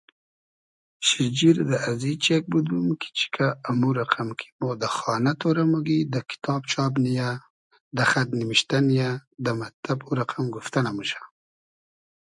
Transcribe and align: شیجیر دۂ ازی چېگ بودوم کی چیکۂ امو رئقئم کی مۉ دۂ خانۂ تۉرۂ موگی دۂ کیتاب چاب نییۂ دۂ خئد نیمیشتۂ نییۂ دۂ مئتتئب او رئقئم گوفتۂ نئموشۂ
شیجیر 1.07 1.57
دۂ 1.69 1.75
ازی 1.89 2.13
چېگ 2.23 2.43
بودوم 2.51 2.87
کی 3.01 3.09
چیکۂ 3.17 3.47
امو 3.69 3.89
رئقئم 3.97 4.29
کی 4.39 4.47
مۉ 4.59 4.69
دۂ 4.81 4.87
خانۂ 4.97 5.33
تۉرۂ 5.39 5.63
موگی 5.71 5.99
دۂ 6.11 6.19
کیتاب 6.29 6.61
چاب 6.71 6.93
نییۂ 7.03 7.29
دۂ 7.95 8.03
خئد 8.09 8.29
نیمیشتۂ 8.37 8.77
نییۂ 8.87 9.09
دۂ 9.43 9.51
مئتتئب 9.59 9.99
او 10.05 10.11
رئقئم 10.19 10.45
گوفتۂ 10.53 10.79
نئموشۂ 10.85 11.19